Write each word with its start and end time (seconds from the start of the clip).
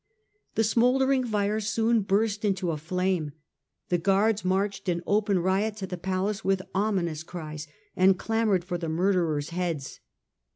The 0.55 0.63
smouldering 0.63 1.25
fire 1.25 1.59
soon 1.59 2.01
burst 2.01 2.43
into 2.43 2.71
a 2.71 2.77
flame. 2.77 3.33
The 3.89 3.99
guards 3.99 4.43
marched 4.43 4.89
in 4.89 5.03
open 5.05 5.37
riot 5.37 5.77
to 5.77 5.85
the 5.85 5.95
palace 5.95 6.43
with 6.43 6.63
ominous 6.73 7.21
cries, 7.21 7.67
and 7.95 8.17
clamoured 8.17 8.63
for 8.65 8.79
the 8.79 8.89
murderers' 8.89 9.49
heads. 9.51 9.99